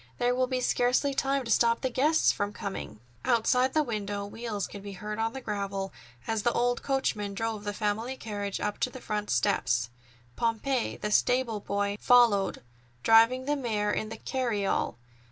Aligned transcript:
There 0.17 0.33
will 0.33 0.47
be 0.47 0.61
scarcely 0.61 1.13
time 1.13 1.45
to 1.45 1.51
stop 1.51 1.81
the 1.81 1.89
guests 1.91 2.31
from 2.31 2.53
coming." 2.53 2.99
Outside 3.23 3.75
the 3.75 3.83
window, 3.83 4.25
wheels 4.25 4.65
could 4.65 4.81
be 4.81 4.93
heard 4.93 5.19
on 5.19 5.33
the 5.33 5.41
gravel, 5.41 5.93
as 6.25 6.41
the 6.41 6.51
old 6.53 6.81
coachman 6.81 7.35
drove 7.35 7.65
the 7.65 7.71
family 7.75 8.17
carriage 8.17 8.59
up 8.59 8.79
to 8.79 8.89
the 8.89 8.99
front 8.99 9.29
steps. 9.29 9.91
Pompey, 10.35 10.97
the 10.97 11.11
stable 11.11 11.59
boy, 11.59 11.97
followed, 11.99 12.63
driving 13.03 13.45
the 13.45 13.55
mare 13.55 13.91
in 13.91 14.09
the 14.09 14.17
carryall. 14.17 14.95